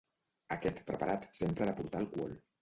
Aquest 0.55 0.81
preparat 0.87 1.27
sempre 1.41 1.65
ha 1.67 1.69
de 1.71 1.77
portar 1.83 2.01
alcohol. 2.03 2.35